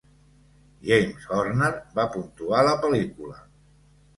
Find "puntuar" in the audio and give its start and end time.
2.17-2.65